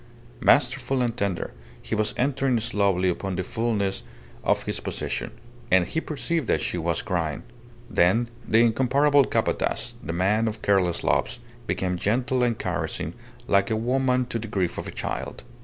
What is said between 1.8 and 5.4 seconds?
was entering slowly upon the fulness of his possession.